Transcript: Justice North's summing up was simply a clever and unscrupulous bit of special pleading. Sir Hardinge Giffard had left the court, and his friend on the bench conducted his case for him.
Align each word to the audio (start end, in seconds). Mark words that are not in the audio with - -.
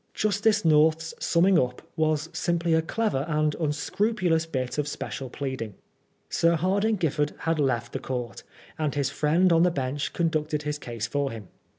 Justice 0.15 0.65
North's 0.65 1.13
summing 1.19 1.59
up 1.59 1.83
was 1.95 2.29
simply 2.33 2.73
a 2.73 2.81
clever 2.81 3.23
and 3.29 3.53
unscrupulous 3.59 4.47
bit 4.47 4.79
of 4.79 4.87
special 4.87 5.29
pleading. 5.29 5.75
Sir 6.27 6.55
Hardinge 6.55 6.97
Giffard 6.99 7.33
had 7.41 7.59
left 7.59 7.93
the 7.93 7.99
court, 7.99 8.41
and 8.79 8.95
his 8.95 9.11
friend 9.11 9.53
on 9.53 9.61
the 9.61 9.69
bench 9.69 10.11
conducted 10.11 10.63
his 10.63 10.79
case 10.79 11.05
for 11.05 11.29
him. 11.29 11.49